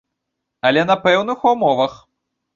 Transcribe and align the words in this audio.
Але 0.69 0.85
на 0.93 0.95
пэўных 1.03 1.47
умовах. 1.53 1.93